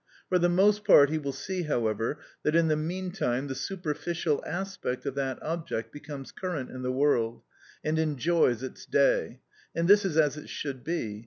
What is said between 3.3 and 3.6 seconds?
the